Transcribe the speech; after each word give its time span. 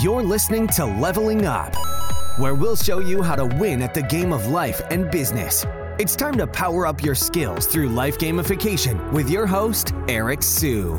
You're 0.00 0.22
listening 0.22 0.68
to 0.68 0.84
Leveling 0.84 1.44
Up, 1.44 1.74
where 2.38 2.54
we'll 2.54 2.76
show 2.76 3.00
you 3.00 3.20
how 3.20 3.34
to 3.34 3.44
win 3.44 3.82
at 3.82 3.94
the 3.94 4.02
game 4.02 4.32
of 4.32 4.46
life 4.46 4.80
and 4.90 5.10
business. 5.10 5.66
It's 5.98 6.16
time 6.16 6.36
to 6.36 6.46
power 6.46 6.86
up 6.86 7.02
your 7.02 7.14
skills 7.14 7.66
through 7.66 7.88
life 7.88 8.16
gamification 8.16 9.12
with 9.12 9.28
your 9.28 9.46
host, 9.46 9.92
Eric 10.08 10.42
Siu. 10.42 10.94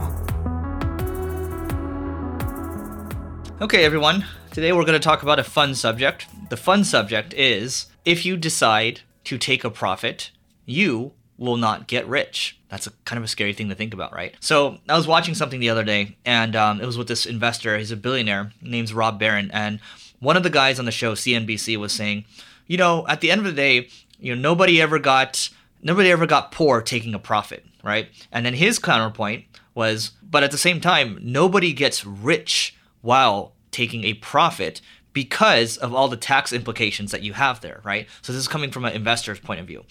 Okay, 3.61 3.85
everyone. 3.85 4.25
Today 4.51 4.73
we're 4.73 4.85
going 4.85 4.99
to 4.99 5.03
talk 5.03 5.23
about 5.23 5.39
a 5.39 5.43
fun 5.43 5.75
subject. 5.75 6.27
The 6.49 6.57
fun 6.57 6.83
subject 6.83 7.33
is 7.33 7.87
if 8.05 8.25
you 8.25 8.37
decide 8.37 9.01
to 9.23 9.37
take 9.37 9.63
a 9.63 9.69
profit, 9.69 10.31
you 10.65 11.13
will 11.37 11.57
not 11.57 11.87
get 11.87 12.07
rich. 12.07 12.59
That's 12.69 12.87
a 12.87 12.91
kind 13.05 13.17
of 13.17 13.23
a 13.23 13.27
scary 13.27 13.53
thing 13.53 13.69
to 13.69 13.75
think 13.75 13.93
about, 13.93 14.13
right? 14.13 14.35
So 14.39 14.79
I 14.87 14.95
was 14.95 15.07
watching 15.07 15.35
something 15.35 15.59
the 15.59 15.69
other 15.69 15.83
day, 15.83 16.17
and 16.25 16.55
um, 16.55 16.81
it 16.81 16.85
was 16.85 16.97
with 16.97 17.07
this 17.07 17.25
investor. 17.25 17.77
He's 17.77 17.91
a 17.91 17.97
billionaire. 17.97 18.51
name's 18.61 18.93
Ron 18.93 19.17
Baron, 19.17 19.51
and 19.51 19.79
one 20.19 20.37
of 20.37 20.43
the 20.43 20.49
guys 20.49 20.79
on 20.79 20.85
the 20.85 20.91
show, 20.91 21.13
CNBC, 21.13 21.77
was 21.77 21.91
saying, 21.91 22.25
you 22.67 22.77
know, 22.77 23.05
at 23.07 23.21
the 23.21 23.29
end 23.29 23.39
of 23.39 23.45
the 23.45 23.51
day, 23.51 23.89
you 24.19 24.33
know, 24.33 24.41
nobody 24.41 24.81
ever 24.81 24.99
got 24.99 25.49
nobody 25.81 26.09
ever 26.11 26.25
got 26.25 26.51
poor 26.51 26.81
taking 26.81 27.13
a 27.13 27.19
profit, 27.19 27.65
right? 27.83 28.07
And 28.31 28.45
then 28.45 28.53
his 28.53 28.79
counterpoint 28.79 29.45
was, 29.75 30.11
but 30.21 30.43
at 30.43 30.51
the 30.51 30.57
same 30.57 30.79
time, 30.79 31.19
nobody 31.21 31.73
gets 31.73 32.05
rich 32.05 32.75
while 33.01 33.53
taking 33.71 34.05
a 34.05 34.13
profit 34.15 34.81
because 35.11 35.77
of 35.77 35.93
all 35.93 36.07
the 36.07 36.17
tax 36.17 36.53
implications 36.53 37.11
that 37.11 37.21
you 37.21 37.33
have 37.33 37.61
there, 37.61 37.81
right? 37.83 38.07
So 38.21 38.31
this 38.33 38.41
is 38.41 38.47
coming 38.47 38.71
from 38.71 38.85
an 38.85 38.93
investor's 38.93 39.39
point 39.39 39.59
of 39.59 39.67
view. 39.67 39.83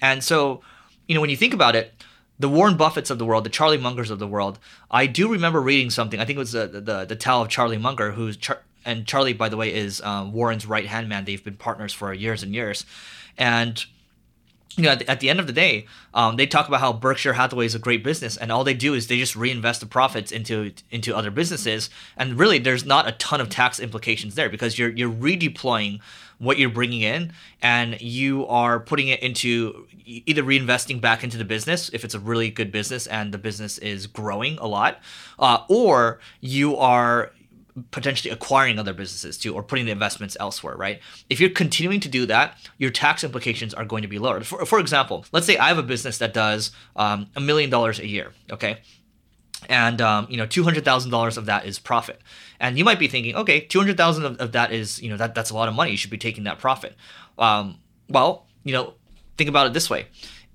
And 0.00 0.22
so 0.24 0.62
you 1.10 1.14
know, 1.16 1.20
when 1.20 1.30
you 1.30 1.36
think 1.36 1.52
about 1.52 1.74
it, 1.74 1.92
the 2.38 2.48
Warren 2.48 2.78
Buffetts 2.78 3.10
of 3.10 3.18
the 3.18 3.24
world, 3.24 3.42
the 3.42 3.50
Charlie 3.50 3.78
Mungers 3.78 4.12
of 4.12 4.20
the 4.20 4.28
world, 4.28 4.60
I 4.92 5.06
do 5.06 5.26
remember 5.26 5.60
reading 5.60 5.90
something. 5.90 6.20
I 6.20 6.24
think 6.24 6.36
it 6.36 6.38
was 6.38 6.52
the 6.52 6.68
the, 6.68 7.04
the 7.04 7.16
tale 7.16 7.42
of 7.42 7.48
Charlie 7.48 7.78
Munger, 7.78 8.12
who's 8.12 8.36
Char- 8.36 8.62
and 8.84 9.04
Charlie, 9.08 9.32
by 9.32 9.48
the 9.48 9.56
way, 9.56 9.74
is 9.74 10.00
um, 10.02 10.32
Warren's 10.32 10.66
right 10.66 10.86
hand 10.86 11.08
man. 11.08 11.24
They've 11.24 11.42
been 11.42 11.56
partners 11.56 11.92
for 11.92 12.14
years 12.14 12.44
and 12.44 12.54
years, 12.54 12.86
and 13.36 13.84
you 14.76 14.84
know, 14.84 14.90
at 14.90 15.00
the, 15.00 15.10
at 15.10 15.18
the 15.18 15.30
end 15.30 15.40
of 15.40 15.48
the 15.48 15.52
day, 15.52 15.86
um, 16.14 16.36
they 16.36 16.46
talk 16.46 16.68
about 16.68 16.78
how 16.78 16.92
Berkshire 16.92 17.32
Hathaway 17.32 17.66
is 17.66 17.74
a 17.74 17.80
great 17.80 18.04
business, 18.04 18.36
and 18.36 18.52
all 18.52 18.62
they 18.62 18.72
do 18.72 18.94
is 18.94 19.08
they 19.08 19.18
just 19.18 19.34
reinvest 19.34 19.80
the 19.80 19.86
profits 19.86 20.30
into 20.30 20.72
into 20.92 21.16
other 21.16 21.32
businesses, 21.32 21.90
and 22.16 22.38
really, 22.38 22.60
there's 22.60 22.84
not 22.84 23.08
a 23.08 23.12
ton 23.12 23.40
of 23.40 23.48
tax 23.48 23.80
implications 23.80 24.36
there 24.36 24.48
because 24.48 24.78
you're 24.78 24.90
you're 24.90 25.10
redeploying 25.10 25.98
what 26.40 26.58
you're 26.58 26.70
bringing 26.70 27.02
in 27.02 27.32
and 27.62 28.00
you 28.00 28.46
are 28.46 28.80
putting 28.80 29.08
it 29.08 29.20
into 29.20 29.86
either 30.04 30.42
reinvesting 30.42 31.00
back 31.00 31.22
into 31.22 31.36
the 31.36 31.44
business 31.44 31.90
if 31.92 32.02
it's 32.02 32.14
a 32.14 32.18
really 32.18 32.50
good 32.50 32.72
business 32.72 33.06
and 33.06 33.32
the 33.32 33.38
business 33.38 33.78
is 33.78 34.06
growing 34.06 34.58
a 34.58 34.66
lot 34.66 35.00
uh, 35.38 35.58
or 35.68 36.18
you 36.40 36.76
are 36.76 37.30
potentially 37.90 38.32
acquiring 38.32 38.78
other 38.78 38.92
businesses 38.92 39.38
too 39.38 39.54
or 39.54 39.62
putting 39.62 39.84
the 39.84 39.92
investments 39.92 40.36
elsewhere 40.40 40.76
right? 40.76 41.00
If 41.28 41.40
you're 41.40 41.50
continuing 41.50 42.00
to 42.00 42.08
do 42.08 42.24
that 42.26 42.56
your 42.78 42.90
tax 42.90 43.22
implications 43.22 43.74
are 43.74 43.84
going 43.84 44.02
to 44.02 44.08
be 44.08 44.18
lower. 44.18 44.42
For, 44.42 44.64
for 44.64 44.80
example 44.80 45.26
let's 45.32 45.46
say 45.46 45.58
i 45.58 45.68
have 45.68 45.78
a 45.78 45.82
business 45.82 46.18
that 46.18 46.32
does 46.32 46.72
um, 46.96 47.28
a 47.36 47.40
million 47.40 47.68
dollars 47.68 47.98
a 47.98 48.06
year 48.06 48.32
okay 48.50 48.78
and 49.68 50.00
um, 50.00 50.26
you 50.30 50.36
know 50.36 50.46
two 50.46 50.62
hundred 50.62 50.84
thousand 50.84 51.10
dollars 51.10 51.36
of 51.36 51.46
that 51.46 51.66
is 51.66 51.78
profit. 51.78 52.20
And 52.58 52.76
you 52.76 52.84
might 52.84 52.98
be 52.98 53.08
thinking, 53.08 53.34
okay, 53.36 53.60
two 53.60 53.78
hundred 53.78 53.96
thousand 53.96 54.24
of, 54.24 54.36
of 54.38 54.52
that 54.52 54.72
is 54.72 55.00
you 55.02 55.10
know 55.10 55.16
that 55.16 55.34
that's 55.34 55.50
a 55.50 55.54
lot 55.54 55.68
of 55.68 55.74
money. 55.74 55.90
You 55.90 55.96
should 55.96 56.10
be 56.10 56.18
taking 56.18 56.44
that 56.44 56.58
profit. 56.58 56.94
Um, 57.38 57.78
well, 58.08 58.46
you 58.64 58.72
know, 58.72 58.94
think 59.36 59.48
about 59.48 59.66
it 59.66 59.72
this 59.72 59.90
way: 59.90 60.06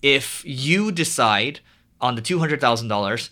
if 0.02 0.44
you 0.46 0.92
decide 0.92 1.60
on 2.02 2.16
the 2.16 2.22
two 2.22 2.40
hundred 2.40 2.62
thousand 2.62 2.92
uh, 2.92 2.96
dollars, 2.96 3.30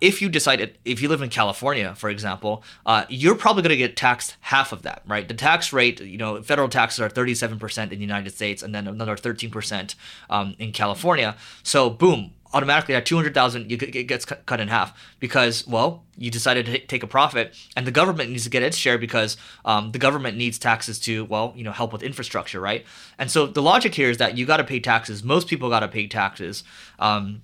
if 0.00 0.22
you 0.22 0.28
decide 0.28 0.76
if 0.84 1.02
you 1.02 1.08
live 1.08 1.22
in 1.22 1.30
California, 1.30 1.94
for 1.94 2.08
example, 2.08 2.62
uh, 2.86 3.04
you're 3.08 3.34
probably 3.34 3.62
going 3.62 3.70
to 3.70 3.76
get 3.76 3.96
taxed 3.96 4.36
half 4.40 4.72
of 4.72 4.82
that, 4.82 5.02
right? 5.06 5.26
The 5.26 5.34
tax 5.34 5.72
rate, 5.72 6.00
you 6.00 6.18
know, 6.18 6.42
federal 6.42 6.68
taxes 6.68 7.00
are 7.00 7.08
thirty 7.08 7.34
seven 7.34 7.58
percent 7.58 7.92
in 7.92 7.98
the 7.98 8.04
United 8.04 8.30
States, 8.34 8.62
and 8.62 8.74
then 8.74 8.86
another 8.86 9.16
thirteen 9.16 9.50
percent 9.50 9.94
um, 10.30 10.54
in 10.58 10.72
California. 10.72 11.36
So, 11.62 11.90
boom, 11.90 12.32
automatically 12.54 12.94
at 12.94 13.04
200,000 13.04 13.70
it 13.70 14.06
gets 14.06 14.24
cut 14.24 14.60
in 14.60 14.68
half 14.68 14.98
because 15.20 15.66
well 15.66 16.04
you 16.16 16.30
decided 16.30 16.64
to 16.66 16.78
take 16.86 17.02
a 17.02 17.06
profit 17.06 17.54
and 17.76 17.86
the 17.86 17.90
government 17.90 18.30
needs 18.30 18.44
to 18.44 18.50
get 18.50 18.62
its 18.62 18.76
share 18.76 18.96
because 18.96 19.36
um, 19.64 19.92
the 19.92 19.98
government 19.98 20.36
needs 20.36 20.58
taxes 20.58 20.98
to 21.00 21.24
well 21.26 21.52
you 21.56 21.64
know 21.64 21.72
help 21.72 21.92
with 21.92 22.02
infrastructure 22.02 22.60
right? 22.60 22.84
And 23.18 23.30
so 23.30 23.46
the 23.46 23.62
logic 23.62 23.94
here 23.94 24.10
is 24.10 24.18
that 24.18 24.36
you 24.36 24.46
got 24.46 24.58
to 24.58 24.64
pay 24.64 24.80
taxes. 24.80 25.22
Most 25.22 25.48
people 25.48 25.68
got 25.68 25.80
to 25.80 25.88
pay 25.88 26.06
taxes 26.06 26.64
um, 26.98 27.42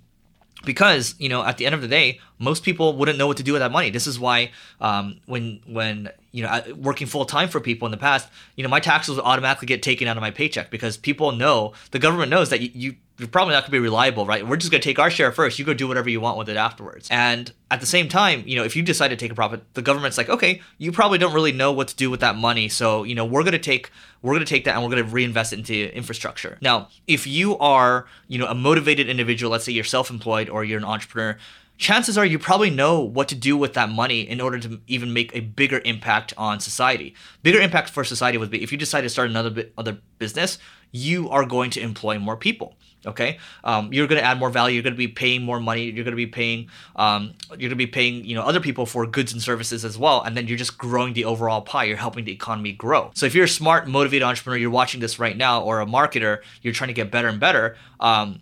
because 0.64 1.14
you 1.18 1.28
know 1.28 1.42
at 1.42 1.56
the 1.58 1.66
end 1.66 1.74
of 1.74 1.80
the 1.80 1.88
day 1.88 2.20
most 2.38 2.62
people 2.62 2.96
wouldn't 2.96 3.18
know 3.18 3.26
what 3.26 3.36
to 3.36 3.42
do 3.42 3.52
with 3.52 3.60
that 3.60 3.72
money. 3.72 3.90
This 3.90 4.06
is 4.06 4.18
why 4.18 4.50
um, 4.80 5.20
when 5.26 5.60
when 5.66 6.10
you 6.32 6.42
know 6.42 6.62
working 6.76 7.06
full 7.06 7.24
time 7.24 7.48
for 7.48 7.60
people 7.60 7.86
in 7.86 7.92
the 7.92 7.98
past 7.98 8.28
you 8.56 8.62
know 8.62 8.70
my 8.70 8.80
taxes 8.80 9.16
would 9.16 9.24
automatically 9.24 9.66
get 9.66 9.82
taken 9.82 10.06
out 10.06 10.16
of 10.16 10.20
my 10.20 10.30
paycheck 10.30 10.70
because 10.70 10.96
people 10.96 11.32
know 11.32 11.72
the 11.90 11.98
government 11.98 12.30
knows 12.30 12.50
that 12.50 12.60
you, 12.60 12.70
you 12.74 12.96
you're 13.20 13.28
probably 13.28 13.52
not 13.52 13.64
going 13.64 13.68
to 13.68 13.72
be 13.72 13.78
reliable, 13.78 14.26
right? 14.26 14.46
We're 14.46 14.56
just 14.56 14.72
going 14.72 14.80
to 14.80 14.88
take 14.88 14.98
our 14.98 15.10
share 15.10 15.30
first. 15.30 15.58
You 15.58 15.64
go 15.64 15.74
do 15.74 15.86
whatever 15.86 16.08
you 16.08 16.20
want 16.20 16.38
with 16.38 16.48
it 16.48 16.56
afterwards. 16.56 17.06
And 17.10 17.52
at 17.70 17.80
the 17.80 17.86
same 17.86 18.08
time, 18.08 18.42
you 18.46 18.56
know, 18.56 18.64
if 18.64 18.74
you 18.74 18.82
decide 18.82 19.08
to 19.08 19.16
take 19.16 19.30
a 19.30 19.34
profit, 19.34 19.62
the 19.74 19.82
government's 19.82 20.16
like, 20.16 20.30
okay, 20.30 20.62
you 20.78 20.90
probably 20.90 21.18
don't 21.18 21.34
really 21.34 21.52
know 21.52 21.70
what 21.70 21.88
to 21.88 21.96
do 21.96 22.10
with 22.10 22.20
that 22.20 22.36
money. 22.36 22.68
So, 22.68 23.04
you 23.04 23.14
know, 23.14 23.24
we're 23.24 23.42
going 23.42 23.52
to 23.52 23.58
take 23.58 23.90
we're 24.22 24.32
going 24.32 24.44
to 24.44 24.48
take 24.48 24.64
that 24.64 24.74
and 24.74 24.82
we're 24.84 24.90
going 24.90 25.04
to 25.04 25.10
reinvest 25.10 25.52
it 25.52 25.58
into 25.60 25.94
infrastructure. 25.96 26.58
Now, 26.60 26.88
if 27.06 27.26
you 27.26 27.56
are, 27.58 28.06
you 28.28 28.38
know, 28.38 28.46
a 28.46 28.54
motivated 28.54 29.08
individual, 29.08 29.50
let's 29.50 29.64
say 29.64 29.72
you're 29.72 29.84
self-employed 29.84 30.50
or 30.50 30.62
you're 30.62 30.78
an 30.78 30.84
entrepreneur, 30.84 31.38
chances 31.80 32.18
are 32.18 32.26
you 32.26 32.38
probably 32.38 32.70
know 32.70 33.00
what 33.00 33.26
to 33.28 33.34
do 33.34 33.56
with 33.56 33.72
that 33.72 33.88
money 33.88 34.20
in 34.20 34.40
order 34.40 34.58
to 34.60 34.80
even 34.86 35.12
make 35.12 35.34
a 35.34 35.40
bigger 35.40 35.80
impact 35.84 36.34
on 36.36 36.60
society. 36.60 37.14
Bigger 37.42 37.58
impact 37.58 37.88
for 37.88 38.04
society 38.04 38.38
would 38.38 38.50
be 38.50 38.62
if 38.62 38.70
you 38.70 38.78
decide 38.78 39.00
to 39.00 39.08
start 39.08 39.30
another 39.30 39.64
other 39.76 39.98
business, 40.18 40.58
you 40.92 41.28
are 41.30 41.44
going 41.44 41.70
to 41.70 41.80
employ 41.80 42.18
more 42.18 42.36
people 42.36 42.76
okay 43.06 43.38
um, 43.64 43.90
you're 43.94 44.06
going 44.06 44.20
to 44.20 44.24
add 44.24 44.38
more 44.38 44.50
value 44.50 44.74
you're 44.74 44.82
going 44.82 44.92
to 44.92 44.98
be 44.98 45.08
paying 45.08 45.42
more 45.42 45.58
money 45.58 45.84
you're 45.84 46.04
going 46.04 46.12
to 46.12 46.16
be 46.16 46.26
paying 46.26 46.68
um, 46.96 47.32
you're 47.50 47.70
going 47.70 47.70
to 47.70 47.76
be 47.76 47.86
paying 47.86 48.22
you 48.26 48.34
know 48.34 48.42
other 48.42 48.60
people 48.60 48.84
for 48.84 49.06
goods 49.06 49.32
and 49.32 49.40
services 49.40 49.86
as 49.86 49.96
well 49.96 50.22
and 50.22 50.36
then 50.36 50.46
you're 50.46 50.58
just 50.58 50.76
growing 50.76 51.14
the 51.14 51.24
overall 51.24 51.62
pie 51.62 51.84
you're 51.84 51.96
helping 51.96 52.26
the 52.26 52.32
economy 52.32 52.72
grow 52.72 53.10
so 53.14 53.24
if 53.24 53.34
you're 53.34 53.46
a 53.46 53.48
smart 53.48 53.88
motivated 53.88 54.22
entrepreneur 54.22 54.58
you're 54.58 54.68
watching 54.68 55.00
this 55.00 55.18
right 55.18 55.38
now 55.38 55.62
or 55.62 55.80
a 55.80 55.86
marketer 55.86 56.40
you're 56.60 56.74
trying 56.74 56.88
to 56.88 56.94
get 56.94 57.10
better 57.10 57.28
and 57.28 57.40
better 57.40 57.74
um, 58.00 58.40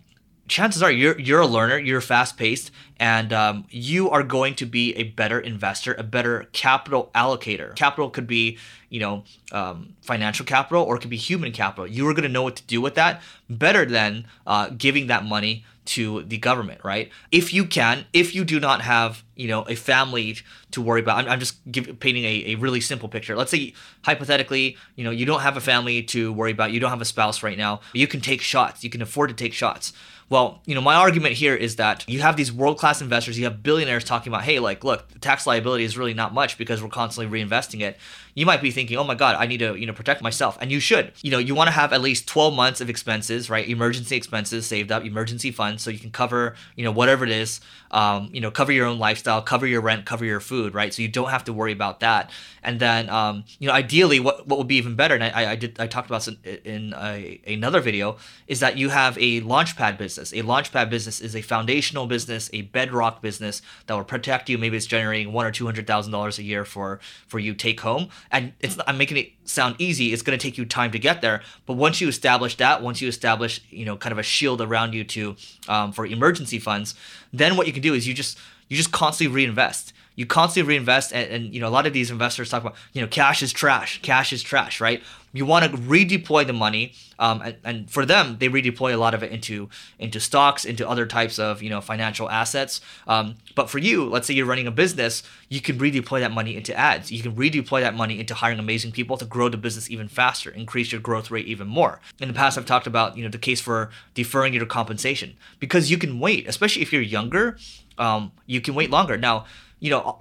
chances 0.49 0.83
are 0.83 0.91
you're 0.91 1.17
you're 1.17 1.39
a 1.39 1.47
learner, 1.47 1.77
you're 1.77 2.01
fast 2.01 2.35
paced, 2.37 2.71
and 2.99 3.31
um, 3.31 3.65
you 3.69 4.09
are 4.09 4.23
going 4.23 4.55
to 4.55 4.65
be 4.65 4.93
a 4.95 5.03
better 5.03 5.39
investor, 5.39 5.93
a 5.93 6.03
better 6.03 6.47
capital 6.51 7.09
allocator. 7.15 7.75
Capital 7.75 8.09
could 8.09 8.27
be 8.27 8.57
you 8.89 8.99
know 8.99 9.23
um, 9.51 9.95
financial 10.01 10.45
capital 10.45 10.83
or 10.83 10.97
it 10.97 10.99
could 10.99 11.09
be 11.09 11.17
human 11.17 11.51
capital. 11.53 11.87
You 11.87 12.07
are 12.09 12.13
going 12.13 12.23
to 12.23 12.29
know 12.29 12.43
what 12.43 12.57
to 12.57 12.63
do 12.63 12.81
with 12.81 12.95
that 12.95 13.21
better 13.49 13.85
than 13.85 14.25
uh, 14.45 14.69
giving 14.77 15.07
that 15.07 15.23
money 15.23 15.63
to 15.89 16.21
the 16.23 16.37
government, 16.37 16.81
right? 16.83 17.09
If 17.31 17.51
you 17.51 17.65
can, 17.65 18.05
if 18.13 18.35
you 18.35 18.45
do 18.45 18.59
not 18.59 18.81
have, 18.81 19.23
you 19.35 19.47
know, 19.47 19.63
a 19.63 19.73
family 19.73 20.37
to 20.69 20.83
worry 20.83 21.01
about, 21.01 21.17
I'm, 21.17 21.27
I'm 21.27 21.39
just 21.39 21.55
give, 21.71 21.99
painting 21.99 22.25
a, 22.25 22.51
a 22.51 22.55
really 22.55 22.79
simple 22.79 23.09
picture. 23.09 23.35
Let's 23.35 23.49
say, 23.49 23.73
hypothetically, 24.03 24.77
you 24.95 25.03
know, 25.03 25.09
you 25.09 25.25
don't 25.25 25.41
have 25.41 25.57
a 25.57 25.61
family 25.61 26.03
to 26.03 26.31
worry 26.31 26.51
about, 26.51 26.71
you 26.71 26.79
don't 26.79 26.91
have 26.91 27.01
a 27.01 27.05
spouse 27.05 27.41
right 27.41 27.57
now, 27.57 27.81
you 27.93 28.05
can 28.05 28.21
take 28.21 28.41
shots, 28.41 28.83
you 28.83 28.91
can 28.91 29.01
afford 29.01 29.29
to 29.29 29.35
take 29.35 29.51
shots. 29.51 29.91
Well, 30.29 30.61
you 30.65 30.75
know, 30.75 30.81
my 30.81 30.93
argument 30.93 31.33
here 31.33 31.55
is 31.55 31.77
that 31.77 32.05
you 32.07 32.21
have 32.21 32.37
these 32.37 32.53
world 32.53 32.77
class 32.77 33.01
investors, 33.01 33.37
you 33.39 33.45
have 33.45 33.63
billionaires 33.63 34.03
talking 34.03 34.31
about, 34.31 34.43
hey, 34.43 34.59
like, 34.59 34.83
look, 34.83 35.19
tax 35.21 35.47
liability 35.47 35.83
is 35.83 35.97
really 35.97 36.13
not 36.13 36.35
much 36.35 36.57
because 36.57 36.83
we're 36.83 36.89
constantly 36.89 37.41
reinvesting 37.41 37.81
it. 37.81 37.97
You 38.39 38.45
might 38.45 38.61
be 38.61 38.71
thinking, 38.71 38.95
oh 38.95 39.03
my 39.03 39.15
God, 39.15 39.35
I 39.37 39.47
need 39.47 39.57
to, 39.57 39.75
you 39.75 39.85
know, 39.85 39.91
protect 39.91 40.21
myself. 40.21 40.57
And 40.61 40.71
you 40.71 40.79
should. 40.79 41.11
You 41.21 41.29
know, 41.29 41.39
you 41.39 41.53
want 41.53 41.67
to 41.67 41.73
have 41.73 41.91
at 41.91 41.99
least 41.99 42.25
12 42.25 42.53
months 42.53 42.79
of 42.79 42.89
expenses, 42.89 43.49
right? 43.49 43.67
Emergency 43.67 44.15
expenses 44.15 44.65
saved 44.65 44.93
up, 44.93 45.03
emergency 45.03 45.51
funds, 45.51 45.83
so 45.83 45.89
you 45.89 45.99
can 45.99 46.09
cover, 46.09 46.55
you 46.77 46.85
know, 46.85 46.91
whatever 46.91 47.25
it 47.25 47.31
is, 47.31 47.59
um, 47.91 48.29
you 48.31 48.39
know, 48.39 48.49
cover 48.49 48.71
your 48.71 48.85
own 48.85 48.97
lifestyle, 48.97 49.41
cover 49.41 49.67
your 49.67 49.81
rent, 49.81 50.05
cover 50.05 50.23
your 50.23 50.39
food, 50.39 50.73
right? 50.73 50.93
So 50.93 51.01
you 51.01 51.09
don't 51.09 51.29
have 51.29 51.43
to 51.45 51.53
worry 51.53 51.73
about 51.73 51.99
that. 51.99 52.29
And 52.63 52.79
then, 52.79 53.09
um, 53.09 53.43
you 53.59 53.67
know, 53.67 53.73
ideally, 53.73 54.19
what, 54.19 54.47
what 54.47 54.57
would 54.57 54.67
be 54.67 54.75
even 54.75 54.95
better, 54.95 55.15
and 55.15 55.23
I, 55.23 55.51
I 55.51 55.55
did, 55.55 55.79
I 55.79 55.87
talked 55.87 56.09
about 56.09 56.23
this 56.23 56.35
in, 56.63 56.93
a, 56.95 57.41
another 57.47 57.81
video, 57.81 58.17
is 58.47 58.59
that 58.59 58.77
you 58.77 58.89
have 58.89 59.17
a 59.17 59.41
launchpad 59.41 59.97
business. 59.97 60.31
A 60.33 60.43
launchpad 60.43 60.89
business 60.89 61.19
is 61.19 61.35
a 61.35 61.41
foundational 61.41 62.07
business, 62.07 62.49
a 62.53 62.61
bedrock 62.61 63.21
business 63.21 63.61
that 63.87 63.95
will 63.95 64.03
protect 64.03 64.49
you. 64.49 64.57
Maybe 64.57 64.77
it's 64.77 64.85
generating 64.85 65.33
one 65.33 65.45
or 65.45 65.51
two 65.51 65.65
hundred 65.65 65.87
thousand 65.87 66.11
dollars 66.11 66.39
a 66.39 66.43
year 66.43 66.65
for 66.65 66.99
for 67.27 67.39
you 67.39 67.53
take 67.53 67.79
home, 67.81 68.09
and 68.31 68.53
it's 68.59 68.77
I'm 68.87 68.97
making 68.97 69.17
it 69.17 69.31
sound 69.45 69.75
easy. 69.79 70.13
It's 70.13 70.21
going 70.21 70.37
to 70.37 70.41
take 70.41 70.57
you 70.57 70.65
time 70.65 70.91
to 70.91 70.99
get 70.99 71.21
there, 71.21 71.41
but 71.65 71.73
once 71.73 72.01
you 72.01 72.07
establish 72.07 72.57
that, 72.57 72.81
once 72.81 73.01
you 73.01 73.07
establish 73.07 73.61
you 73.69 73.85
know 73.85 73.97
kind 73.97 74.11
of 74.11 74.19
a 74.19 74.23
shield 74.23 74.61
around 74.61 74.93
you 74.93 75.03
to 75.03 75.35
um, 75.67 75.91
for 75.91 76.05
emergency 76.05 76.59
funds, 76.59 76.95
then 77.33 77.55
what 77.57 77.67
you 77.67 77.73
can 77.73 77.81
do 77.81 77.93
is 77.93 78.07
you 78.07 78.13
just 78.13 78.37
you 78.67 78.77
just 78.77 78.91
constantly 78.91 79.33
reinvest 79.33 79.93
you 80.19 80.25
constantly 80.25 80.67
reinvest 80.67 81.13
and, 81.13 81.31
and, 81.31 81.53
you 81.53 81.61
know 81.61 81.67
a 81.67 81.71
lot 81.71 81.87
of 81.87 81.93
these 81.93 82.11
investors 82.11 82.49
talk 82.49 82.61
about 82.61 82.75
you 82.91 83.01
know 83.01 83.07
cash 83.07 83.41
is 83.41 83.53
trash 83.53 84.01
cash 84.01 84.33
is 84.33 84.43
trash 84.43 84.81
right 84.81 85.01
you 85.33 85.45
want 85.45 85.65
to 85.65 85.77
redeploy 85.77 86.45
the 86.45 86.53
money 86.53 86.93
um, 87.17 87.41
and, 87.41 87.55
and, 87.63 87.91
for 87.91 88.05
them 88.05 88.37
they 88.39 88.47
redeploy 88.47 88.93
a 88.93 88.97
lot 88.97 89.13
of 89.13 89.23
it 89.23 89.31
into 89.31 89.69
into 89.97 90.19
stocks 90.19 90.65
into 90.65 90.87
other 90.87 91.05
types 91.05 91.37
of 91.39 91.61
you 91.61 91.69
know 91.69 91.81
financial 91.81 92.29
assets. 92.29 92.81
Um, 93.07 93.35
but 93.55 93.69
for 93.69 93.77
you 93.77 94.05
let's 94.05 94.27
say 94.27 94.33
you're 94.33 94.45
running 94.45 94.67
a 94.67 94.71
business 94.71 95.23
you 95.49 95.61
can 95.61 95.77
redeploy 95.79 96.19
that 96.19 96.31
money 96.31 96.55
into 96.55 96.75
ads. 96.77 97.11
You 97.11 97.21
can 97.21 97.35
redeploy 97.35 97.81
that 97.81 97.95
money 97.95 98.19
into 98.19 98.33
hiring 98.33 98.59
amazing 98.59 98.91
people 98.91 99.17
to 99.17 99.25
grow 99.25 99.49
the 99.49 99.57
business 99.57 99.89
even 99.89 100.07
faster 100.07 100.49
increase 100.49 100.91
your 100.91 101.01
growth 101.01 101.31
rate 101.31 101.47
even 101.47 101.67
more. 101.67 101.99
In 102.19 102.27
the 102.27 102.33
past 102.33 102.57
i've 102.57 102.65
talked 102.65 102.87
about 102.87 103.17
you 103.17 103.23
know 103.23 103.29
the 103.29 103.37
case 103.37 103.61
for 103.61 103.89
deferring 104.13 104.53
your 104.53 104.65
compensation. 104.65 105.35
Because 105.59 105.91
you 105.91 105.97
can 105.97 106.19
wait 106.19 106.47
especially 106.47 106.81
if 106.81 106.93
you're 106.93 107.01
younger 107.01 107.57
um, 107.97 108.31
you 108.45 108.61
can 108.61 108.75
wait 108.75 108.89
longer. 108.89 109.17
Now 109.17 109.45
you 109.79 109.89
know, 109.89 110.19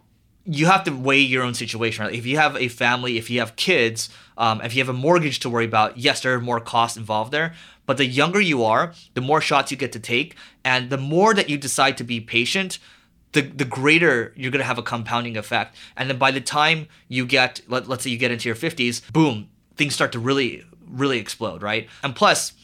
you 0.50 0.65
have 0.67 0.83
to 0.85 0.91
weigh 0.91 1.21
your 1.21 1.43
own 1.43 1.55
situation. 1.55 2.05
Right? 2.05 2.15
If 2.15 2.25
you 2.25 2.39
have 2.39 2.56
a 2.56 2.69
family, 2.69 3.19
if 3.19 3.29
you 3.29 3.39
have 3.41 3.55
kids, 3.56 4.09
um, 4.39 4.61
if 4.62 4.75
you 4.75 4.81
have 4.81 4.89
a 4.89 4.99
mortgage 4.99 5.41
to 5.41 5.50
worry 5.50 5.67
about, 5.67 5.99
yes, 5.99 6.23
there 6.23 6.33
are 6.33 6.41
more 6.41 6.59
costs 6.59 6.97
involved 6.97 7.33
there. 7.33 7.55
But 7.85 7.99
the 7.99 8.06
younger 8.06 8.41
you 8.41 8.65
are, 8.65 8.93
the 9.15 9.21
more 9.21 9.41
shots 9.41 9.71
you 9.71 9.77
get 9.77 9.93
to 9.93 10.00
take, 10.00 10.37
and 10.65 10.91
the 10.91 10.99
more 10.99 11.35
that 11.35 11.49
you 11.49 11.59
decide 11.59 11.97
to 11.99 12.05
be 12.05 12.21
patient, 12.21 12.79
the 13.33 13.43
the 13.43 13.65
greater 13.67 14.33
you're 14.37 14.50
gonna 14.50 14.65
have 14.65 14.79
a 14.79 14.83
compounding 14.83 15.37
effect. 15.37 15.77
And 15.97 16.09
then 16.09 16.19
by 16.19 16.31
the 16.31 16.41
time 16.41 16.89
you 17.09 17.27
get, 17.27 17.61
let, 17.69 17.87
let's 17.87 18.05
say 18.05 18.11
you 18.11 18.19
get 18.19 18.31
into 18.31 18.49
your 18.49 18.56
50s, 18.56 19.12
boom, 19.12 19.49
things 19.77 19.95
start 19.95 20.12
to 20.12 20.19
really 20.19 20.65
really 20.91 21.19
explode, 21.19 21.62
right? 21.62 21.87
And 22.03 22.17
plus, 22.17 22.55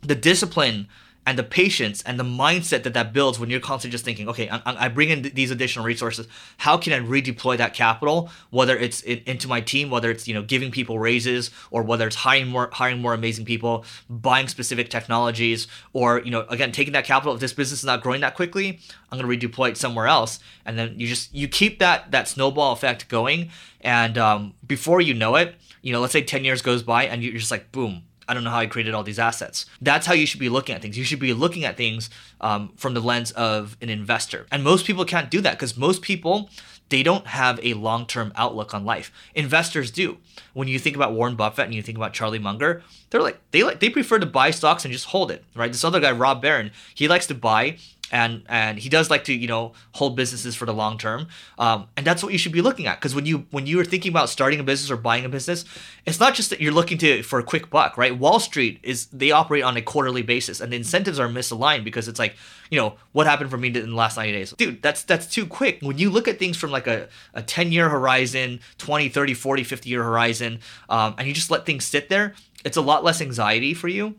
the 0.00 0.14
discipline 0.14 0.88
and 1.30 1.38
the 1.38 1.44
patience 1.44 2.02
and 2.02 2.18
the 2.18 2.24
mindset 2.24 2.82
that 2.82 2.92
that 2.92 3.12
builds 3.12 3.38
when 3.38 3.50
you're 3.50 3.60
constantly 3.60 3.92
just 3.92 4.04
thinking, 4.04 4.28
okay, 4.28 4.48
I, 4.48 4.60
I 4.66 4.88
bring 4.88 5.10
in 5.10 5.22
these 5.22 5.52
additional 5.52 5.84
resources. 5.84 6.26
How 6.56 6.76
can 6.76 6.92
I 6.92 6.98
redeploy 6.98 7.56
that 7.58 7.72
capital, 7.72 8.30
whether 8.50 8.76
it's 8.76 9.00
in, 9.02 9.22
into 9.26 9.46
my 9.46 9.60
team, 9.60 9.90
whether 9.90 10.10
it's 10.10 10.26
you 10.26 10.34
know 10.34 10.42
giving 10.42 10.72
people 10.72 10.98
raises, 10.98 11.52
or 11.70 11.84
whether 11.84 12.08
it's 12.08 12.16
hiring 12.16 12.48
more 12.48 12.68
hiring 12.72 13.00
more 13.00 13.14
amazing 13.14 13.44
people, 13.44 13.84
buying 14.08 14.48
specific 14.48 14.90
technologies, 14.90 15.68
or 15.92 16.18
you 16.18 16.32
know 16.32 16.44
again 16.48 16.72
taking 16.72 16.94
that 16.94 17.04
capital. 17.04 17.32
If 17.32 17.38
this 17.38 17.52
business 17.52 17.78
is 17.78 17.86
not 17.86 18.02
growing 18.02 18.22
that 18.22 18.34
quickly, 18.34 18.80
I'm 19.12 19.20
going 19.20 19.40
to 19.40 19.48
redeploy 19.48 19.70
it 19.70 19.76
somewhere 19.76 20.08
else, 20.08 20.40
and 20.66 20.76
then 20.76 20.98
you 20.98 21.06
just 21.06 21.32
you 21.32 21.46
keep 21.46 21.78
that 21.78 22.10
that 22.10 22.26
snowball 22.26 22.72
effect 22.72 23.06
going, 23.06 23.50
and 23.82 24.18
um, 24.18 24.54
before 24.66 25.00
you 25.00 25.14
know 25.14 25.36
it, 25.36 25.54
you 25.80 25.92
know, 25.92 26.00
let's 26.00 26.12
say 26.12 26.22
10 26.22 26.44
years 26.44 26.60
goes 26.60 26.82
by, 26.82 27.04
and 27.04 27.22
you're 27.22 27.34
just 27.34 27.52
like, 27.52 27.70
boom, 27.72 28.02
I 28.30 28.34
don't 28.34 28.44
know 28.44 28.50
how 28.50 28.60
I 28.60 28.66
created 28.66 28.94
all 28.94 29.02
these 29.02 29.18
assets. 29.18 29.66
That's 29.82 30.06
how 30.06 30.14
you 30.14 30.24
should 30.24 30.38
be 30.38 30.48
looking 30.48 30.76
at 30.76 30.82
things. 30.82 30.96
You 30.96 31.02
should 31.02 31.18
be 31.18 31.34
looking 31.34 31.64
at 31.64 31.76
things 31.76 32.10
um, 32.40 32.72
from 32.76 32.94
the 32.94 33.00
lens 33.00 33.32
of 33.32 33.76
an 33.82 33.88
investor. 33.90 34.46
And 34.52 34.62
most 34.62 34.86
people 34.86 35.04
can't 35.04 35.32
do 35.32 35.40
that 35.40 35.54
because 35.54 35.76
most 35.76 36.00
people, 36.00 36.48
they 36.90 37.02
don't 37.02 37.26
have 37.26 37.58
a 37.64 37.74
long 37.74 38.06
term 38.06 38.32
outlook 38.36 38.72
on 38.72 38.84
life. 38.84 39.10
Investors 39.34 39.90
do. 39.90 40.18
When 40.52 40.68
you 40.68 40.78
think 40.78 40.94
about 40.94 41.12
Warren 41.12 41.34
Buffett 41.34 41.64
and 41.64 41.74
you 41.74 41.82
think 41.82 41.98
about 41.98 42.12
Charlie 42.12 42.38
Munger, 42.38 42.84
they're 43.10 43.20
like, 43.20 43.40
they 43.50 43.64
like, 43.64 43.80
they 43.80 43.90
prefer 43.90 44.20
to 44.20 44.26
buy 44.26 44.52
stocks 44.52 44.84
and 44.84 44.92
just 44.92 45.06
hold 45.06 45.32
it, 45.32 45.44
right? 45.56 45.72
This 45.72 45.82
other 45.82 45.98
guy, 45.98 46.12
Ron 46.12 46.40
Baron, 46.40 46.70
he 46.94 47.08
likes 47.08 47.26
to 47.26 47.34
buy 47.34 47.78
and 48.10 48.42
and 48.48 48.78
he 48.78 48.88
does 48.88 49.10
like 49.10 49.24
to 49.24 49.32
you 49.32 49.46
know 49.46 49.72
hold 49.92 50.16
businesses 50.16 50.54
for 50.54 50.66
the 50.66 50.74
long 50.74 50.98
term. 50.98 51.28
Um, 51.58 51.88
and 51.96 52.06
that's 52.06 52.22
what 52.22 52.32
you 52.32 52.38
should 52.38 52.52
be 52.52 52.62
looking 52.62 52.86
at. 52.86 52.98
Because 52.98 53.14
when 53.14 53.26
you 53.26 53.46
when 53.50 53.66
you 53.66 53.80
are 53.80 53.84
thinking 53.84 54.10
about 54.10 54.28
starting 54.28 54.60
a 54.60 54.62
business 54.62 54.90
or 54.90 54.96
buying 54.96 55.24
a 55.24 55.28
business 55.28 55.64
it's 56.06 56.18
not 56.18 56.34
just 56.34 56.50
that 56.50 56.60
you're 56.60 56.72
looking 56.72 56.96
to 56.98 57.22
for 57.22 57.38
a 57.38 57.42
quick 57.42 57.70
buck 57.70 57.96
right? 57.96 58.18
Wall 58.18 58.40
street 58.40 58.80
is 58.82 59.06
they 59.06 59.30
operate 59.30 59.62
on 59.62 59.76
a 59.76 59.82
quarterly 59.82 60.22
basis 60.22 60.60
and 60.60 60.72
the 60.72 60.76
incentives 60.76 61.18
are 61.18 61.28
misaligned 61.28 61.84
because 61.84 62.08
it's 62.08 62.18
like 62.18 62.36
you 62.70 62.78
know 62.78 62.94
what 63.12 63.26
happened 63.26 63.50
for 63.50 63.58
me 63.58 63.68
in 63.68 63.90
the 63.90 63.96
last 63.96 64.16
90 64.16 64.32
days? 64.32 64.52
Dude 64.52 64.82
that's 64.82 65.02
that's 65.02 65.26
too 65.26 65.46
quick. 65.46 65.78
When 65.82 65.98
you 65.98 66.10
look 66.10 66.28
at 66.28 66.38
things 66.38 66.56
from 66.56 66.70
like 66.70 66.86
a, 66.86 67.08
a 67.34 67.42
10 67.42 67.72
year 67.72 67.88
horizon 67.88 68.60
20 68.78 69.08
30 69.08 69.34
40 69.34 69.64
50 69.64 69.88
year 69.88 70.02
horizon 70.02 70.60
um, 70.88 71.14
and 71.18 71.28
you 71.28 71.34
just 71.34 71.50
let 71.50 71.66
things 71.66 71.84
sit 71.84 72.08
there 72.08 72.34
it's 72.64 72.76
a 72.76 72.82
lot 72.82 73.04
less 73.04 73.20
anxiety 73.20 73.74
for 73.74 73.88
you. 73.88 74.14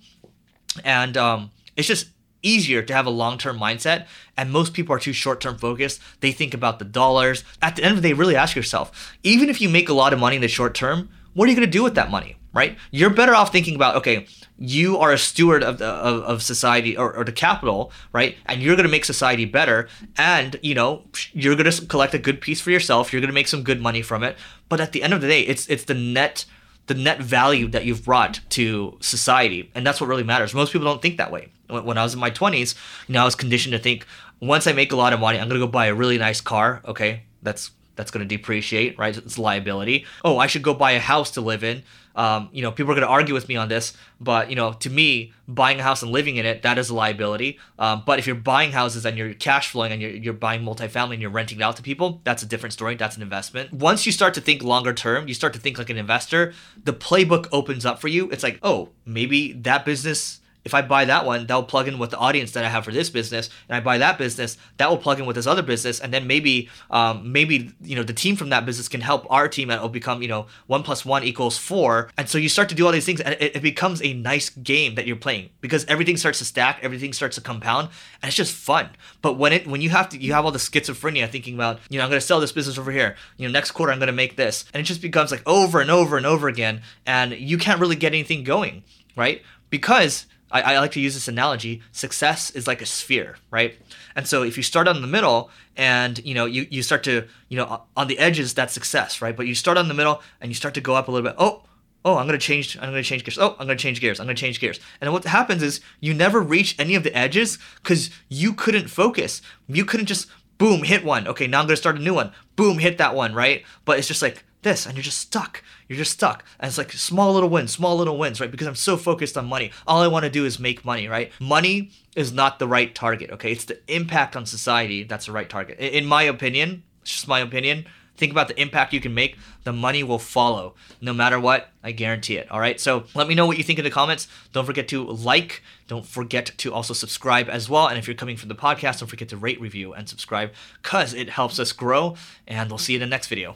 And 0.83 1.17
um, 1.17 1.51
it's 1.75 1.87
just 1.87 2.07
easier 2.43 2.81
to 2.81 2.93
have 2.93 3.05
a 3.05 3.11
long-term 3.11 3.57
mindset 3.57 4.07
and 4.37 4.51
most 4.51 4.73
people 4.73 4.95
are 4.95 4.99
too 4.99 5.13
short-term 5.13 5.57
focused. 5.57 6.01
They 6.19 6.31
think 6.31 6.53
about 6.53 6.79
the 6.79 6.85
dollars. 6.85 7.43
At 7.61 7.75
the 7.75 7.83
end 7.83 7.95
of 7.95 8.01
the 8.01 8.09
day 8.09 8.13
really 8.13 8.35
ask 8.35 8.55
yourself 8.55 9.15
even 9.23 9.49
if 9.49 9.61
you 9.61 9.69
make 9.69 9.89
a 9.89 9.93
lot 9.93 10.13
of 10.13 10.19
money 10.19 10.35
in 10.35 10.41
the 10.41 10.47
short 10.47 10.73
term 10.75 11.09
what 11.33 11.45
are 11.47 11.51
you 11.51 11.55
going 11.55 11.67
to 11.67 11.71
do 11.71 11.83
with 11.83 11.95
that 11.95 12.11
money 12.11 12.37
right? 12.53 12.77
You're 12.91 13.09
better 13.09 13.33
off 13.33 13.51
thinking 13.51 13.75
about 13.75 13.95
okay 13.97 14.27
you 14.57 14.97
are 14.97 15.11
a 15.11 15.17
steward 15.17 15.63
of 15.63 15.79
the 15.79 15.87
of, 15.87 16.23
of 16.23 16.43
society 16.43 16.95
or, 16.95 17.15
or 17.15 17.23
the 17.23 17.31
capital 17.31 17.91
right? 18.13 18.37
And 18.45 18.61
you're 18.61 18.75
going 18.75 18.85
to 18.85 18.91
make 18.91 19.05
society 19.05 19.45
better 19.45 19.87
and 20.17 20.59
you 20.61 20.75
know 20.75 21.03
you're 21.33 21.55
going 21.55 21.71
to 21.71 21.85
collect 21.85 22.13
a 22.13 22.19
good 22.19 22.41
piece 22.41 22.61
for 22.61 22.71
yourself. 22.71 23.11
You're 23.11 23.21
going 23.21 23.29
to 23.29 23.33
make 23.33 23.47
some 23.47 23.63
good 23.63 23.81
money 23.81 24.01
from 24.01 24.23
it. 24.23 24.37
But 24.69 24.79
at 24.79 24.91
the 24.91 25.03
end 25.03 25.13
of 25.13 25.21
the 25.21 25.27
day 25.27 25.41
it's 25.41 25.67
it's 25.67 25.85
the 25.85 25.93
net 25.93 26.45
the 26.91 27.01
net 27.01 27.21
value 27.21 27.67
that 27.67 27.85
you've 27.85 28.03
brought 28.03 28.39
to 28.49 28.97
society 28.99 29.69
and 29.75 29.85
that's 29.85 30.01
what 30.01 30.07
really 30.07 30.23
matters 30.23 30.53
most 30.53 30.73
people 30.73 30.85
don't 30.85 31.01
think 31.01 31.17
that 31.17 31.31
way 31.31 31.49
when 31.71 31.97
I 31.97 32.03
was 32.03 32.13
in 32.13 32.19
my 32.19 32.31
20s, 32.31 32.75
you 33.07 33.13
know, 33.13 33.21
I 33.21 33.25
was 33.25 33.35
conditioned 33.35 33.73
to 33.73 33.79
think 33.79 34.05
once 34.39 34.67
I 34.67 34.73
make 34.73 34.91
a 34.91 34.95
lot 34.95 35.13
of 35.13 35.19
money, 35.19 35.39
I'm 35.39 35.47
gonna 35.47 35.59
go 35.59 35.67
buy 35.67 35.87
a 35.87 35.93
really 35.93 36.17
nice 36.17 36.41
car. 36.41 36.81
Okay, 36.85 37.23
that's 37.41 37.71
that's 38.01 38.09
gonna 38.09 38.25
depreciate, 38.25 38.97
right? 38.97 39.15
It's 39.15 39.37
liability. 39.37 40.05
Oh, 40.25 40.39
I 40.39 40.47
should 40.47 40.63
go 40.63 40.73
buy 40.73 40.93
a 40.93 40.99
house 40.99 41.29
to 41.31 41.41
live 41.41 41.63
in. 41.63 41.83
Um, 42.15 42.49
you 42.51 42.63
know, 42.63 42.71
people 42.71 42.91
are 42.91 42.95
gonna 42.95 43.05
argue 43.05 43.35
with 43.35 43.47
me 43.47 43.57
on 43.57 43.69
this, 43.69 43.95
but 44.19 44.49
you 44.49 44.55
know, 44.55 44.73
to 44.73 44.89
me, 44.89 45.33
buying 45.47 45.79
a 45.79 45.83
house 45.83 46.01
and 46.01 46.11
living 46.11 46.37
in 46.37 46.47
it 46.47 46.63
that 46.63 46.79
is 46.79 46.89
a 46.89 46.95
liability. 46.95 47.59
Um, 47.77 48.01
but 48.03 48.17
if 48.17 48.25
you're 48.25 48.35
buying 48.35 48.71
houses 48.71 49.05
and 49.05 49.19
you're 49.19 49.35
cash 49.35 49.69
flowing 49.69 49.91
and 49.91 50.01
you're, 50.01 50.09
you're 50.09 50.33
buying 50.33 50.63
multifamily 50.63 51.13
and 51.13 51.21
you're 51.21 51.29
renting 51.29 51.59
it 51.59 51.63
out 51.63 51.75
to 51.75 51.83
people, 51.83 52.21
that's 52.23 52.41
a 52.41 52.47
different 52.47 52.73
story. 52.73 52.95
That's 52.95 53.17
an 53.17 53.21
investment. 53.21 53.71
Once 53.71 54.07
you 54.07 54.11
start 54.11 54.33
to 54.33 54.41
think 54.41 54.63
longer 54.63 54.93
term, 54.93 55.27
you 55.27 55.35
start 55.35 55.53
to 55.53 55.59
think 55.59 55.77
like 55.77 55.91
an 55.91 55.97
investor. 55.97 56.53
The 56.83 56.93
playbook 56.93 57.49
opens 57.51 57.85
up 57.85 58.01
for 58.01 58.07
you. 58.07 58.31
It's 58.31 58.41
like, 58.41 58.57
oh, 58.63 58.89
maybe 59.05 59.53
that 59.53 59.85
business 59.85 60.40
if 60.63 60.73
I 60.73 60.81
buy 60.81 61.05
that 61.05 61.25
one, 61.25 61.47
that'll 61.47 61.63
plug 61.63 61.87
in 61.87 61.97
with 61.97 62.11
the 62.11 62.17
audience 62.17 62.51
that 62.51 62.63
I 62.63 62.69
have 62.69 62.85
for 62.85 62.91
this 62.91 63.09
business, 63.09 63.49
and 63.67 63.75
I 63.75 63.79
buy 63.79 63.97
that 63.97 64.17
business, 64.17 64.57
that 64.77 64.89
will 64.89 64.97
plug 64.97 65.19
in 65.19 65.25
with 65.25 65.35
this 65.35 65.47
other 65.47 65.61
business, 65.61 65.99
and 65.99 66.13
then 66.13 66.27
maybe, 66.27 66.69
um, 66.89 67.31
maybe 67.31 67.71
you 67.81 67.95
know 67.95 68.03
the 68.03 68.13
team 68.13 68.35
from 68.35 68.49
that 68.49 68.65
business 68.65 68.87
can 68.87 69.01
help 69.01 69.25
our 69.29 69.47
team, 69.47 69.69
and 69.69 69.77
it'll 69.77 69.89
become 69.89 70.21
you 70.21 70.27
know 70.27 70.47
one 70.67 70.83
plus 70.83 71.03
one 71.03 71.23
equals 71.23 71.57
four, 71.57 72.09
and 72.17 72.29
so 72.29 72.37
you 72.37 72.49
start 72.49 72.69
to 72.69 72.75
do 72.75 72.85
all 72.85 72.91
these 72.91 73.05
things, 73.05 73.21
and 73.21 73.35
it, 73.39 73.55
it 73.55 73.61
becomes 73.61 74.01
a 74.01 74.13
nice 74.13 74.49
game 74.49 74.95
that 74.95 75.07
you're 75.07 75.15
playing 75.15 75.49
because 75.61 75.85
everything 75.85 76.17
starts 76.17 76.39
to 76.39 76.45
stack, 76.45 76.79
everything 76.81 77.13
starts 77.13 77.35
to 77.35 77.41
compound, 77.41 77.89
and 78.21 78.29
it's 78.29 78.37
just 78.37 78.53
fun. 78.53 78.89
But 79.21 79.33
when 79.33 79.53
it 79.53 79.65
when 79.67 79.81
you 79.81 79.89
have 79.89 80.09
to, 80.09 80.21
you 80.21 80.33
have 80.33 80.45
all 80.45 80.51
the 80.51 80.59
schizophrenia 80.59 81.29
thinking 81.29 81.55
about 81.55 81.79
you 81.89 81.97
know 81.97 82.03
I'm 82.03 82.09
gonna 82.09 82.21
sell 82.21 82.39
this 82.39 82.51
business 82.51 82.77
over 82.77 82.91
here, 82.91 83.15
you 83.37 83.47
know 83.47 83.51
next 83.51 83.71
quarter 83.71 83.91
I'm 83.91 83.99
gonna 83.99 84.11
make 84.11 84.35
this, 84.35 84.65
and 84.73 84.81
it 84.81 84.83
just 84.83 85.01
becomes 85.01 85.31
like 85.31 85.43
over 85.47 85.81
and 85.81 85.89
over 85.89 86.17
and 86.17 86.25
over 86.25 86.47
again, 86.47 86.81
and 87.05 87.33
you 87.33 87.57
can't 87.57 87.79
really 87.79 87.95
get 87.95 88.13
anything 88.13 88.43
going, 88.43 88.83
right? 89.15 89.41
Because 89.69 90.25
I, 90.51 90.61
I 90.61 90.79
like 90.79 90.91
to 90.91 90.99
use 90.99 91.13
this 91.13 91.27
analogy 91.27 91.81
success 91.91 92.51
is 92.51 92.67
like 92.67 92.81
a 92.81 92.85
sphere 92.85 93.37
right? 93.49 93.77
And 94.15 94.27
so 94.27 94.43
if 94.43 94.57
you 94.57 94.63
start 94.63 94.87
on 94.87 95.01
the 95.01 95.07
middle 95.07 95.49
and 95.75 96.23
you 96.25 96.33
know 96.33 96.45
you, 96.45 96.67
you 96.69 96.83
start 96.83 97.03
to 97.03 97.27
you 97.49 97.57
know 97.57 97.83
on 97.95 98.07
the 98.07 98.19
edges 98.19 98.53
that's 98.53 98.73
success 98.73 99.21
right? 99.21 99.35
But 99.35 99.47
you 99.47 99.55
start 99.55 99.77
on 99.77 99.87
the 99.87 99.93
middle 99.93 100.21
and 100.39 100.49
you 100.49 100.55
start 100.55 100.73
to 100.75 100.81
go 100.81 100.95
up 100.95 101.07
a 101.07 101.11
little 101.11 101.27
bit. 101.29 101.35
Oh 101.37 101.63
oh 102.03 102.17
i'm 102.17 102.27
going 102.27 102.37
to 102.39 102.45
change 102.45 102.75
i'm 102.77 102.91
going 102.91 103.03
to 103.03 103.03
change 103.03 103.23
gears. 103.23 103.37
Oh 103.37 103.55
i'm 103.59 103.67
going 103.67 103.77
to 103.77 103.81
change 103.81 104.01
gears. 104.01 104.19
I'm 104.19 104.25
going 104.25 104.35
to 104.35 104.39
change 104.39 104.59
gears. 104.59 104.79
And 104.99 105.11
what 105.11 105.23
happens 105.25 105.63
is 105.63 105.81
you 105.99 106.13
never 106.13 106.41
reach 106.41 106.75
any 106.79 106.95
of 106.95 107.03
the 107.03 107.15
edges 107.15 107.57
because 107.81 108.09
you 108.29 108.53
couldn't 108.53 108.87
focus. 108.87 109.41
You 109.67 109.85
couldn't 109.85 110.07
just 110.07 110.27
boom 110.57 110.83
hit 110.83 111.03
one. 111.03 111.27
Okay 111.27 111.47
now 111.47 111.59
i'm 111.59 111.65
going 111.65 111.75
to 111.75 111.77
start 111.77 111.97
a 111.97 112.01
new 112.01 112.13
one. 112.13 112.31
Boom 112.55 112.79
hit 112.79 112.97
that 112.97 113.15
one 113.15 113.33
right? 113.33 113.63
But 113.85 113.99
it's 113.99 114.07
just 114.07 114.21
like 114.21 114.43
this 114.61 114.85
and 114.85 114.95
you're 114.95 115.03
just 115.03 115.19
stuck. 115.19 115.63
You're 115.87 115.97
just 115.97 116.11
stuck. 116.11 116.43
And 116.59 116.67
it's 116.67 116.77
like 116.77 116.91
small 116.91 117.33
little 117.33 117.49
wins 117.49 117.71
small 117.71 117.97
little 117.97 118.17
wins 118.17 118.39
right? 118.39 118.51
Because 118.51 118.67
i'm 118.67 118.75
so 118.75 118.97
focused 118.97 119.37
on 119.37 119.45
money. 119.45 119.71
All 119.87 120.01
i 120.01 120.07
want 120.07 120.23
to 120.23 120.29
do 120.29 120.45
is 120.45 120.59
make 120.59 120.85
money 120.85 121.07
right? 121.07 121.31
Money 121.39 121.91
is 122.15 122.31
not 122.31 122.59
the 122.59 122.67
right 122.67 122.93
target 122.93 123.31
okay? 123.31 123.51
It's 123.51 123.65
the 123.65 123.79
impact 123.87 124.35
on 124.35 124.45
society 124.45 125.03
that's 125.03 125.25
the 125.25 125.31
right 125.31 125.49
target. 125.49 125.79
In 125.79 126.05
my 126.05 126.23
opinion 126.23 126.83
it's 127.01 127.11
just 127.11 127.27
my 127.27 127.39
opinion 127.39 127.85
think 128.17 128.31
about 128.31 128.47
the 128.47 128.61
impact 128.61 128.93
you 128.93 129.01
can 129.01 129.13
make 129.13 129.37
the 129.63 129.73
money 129.73 130.03
will 130.03 130.19
follow 130.19 130.75
no 130.99 131.11
matter 131.11 131.39
what 131.39 131.69
i 131.83 131.91
guarantee 131.91 132.37
it 132.37 132.49
all 132.51 132.59
right? 132.59 132.79
So 132.79 133.05
let 133.15 133.27
me 133.27 133.35
know 133.35 133.45
what 133.45 133.57
you 133.57 133.63
think 133.63 133.79
in 133.79 133.85
the 133.85 133.91
comments. 133.91 134.27
Don't 134.53 134.65
forget 134.65 134.87
to 134.89 135.03
like. 135.03 135.63
Don't 135.87 136.05
forget 136.05 136.51
to 136.57 136.73
also 136.73 136.93
subscribe 136.93 137.49
as 137.49 137.69
well. 137.69 137.87
And 137.87 137.97
if 137.97 138.07
you're 138.07 138.15
coming 138.15 138.37
from 138.37 138.49
the 138.49 138.55
podcast 138.55 138.99
don't 138.99 139.09
forget 139.09 139.29
to 139.29 139.37
rate 139.37 139.59
review 139.59 139.93
and 139.93 140.07
subscribe 140.07 140.51
because 140.81 141.13
it 141.13 141.29
helps 141.29 141.59
us 141.59 141.71
grow. 141.71 142.15
And 142.47 142.69
we'll 142.69 142.77
see 142.77 142.93
you 142.93 142.97
in 142.97 143.01
the 143.01 143.07
next 143.07 143.27
video 143.27 143.55